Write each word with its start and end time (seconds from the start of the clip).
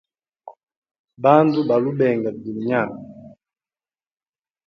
Bandu 1.23 1.59
balu 1.69 1.91
benga 1.99 2.29
vilye 2.41 2.61
nyambi. 2.69 3.01